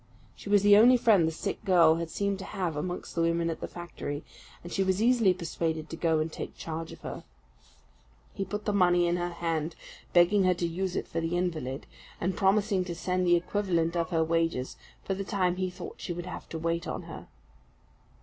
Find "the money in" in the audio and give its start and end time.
8.65-9.17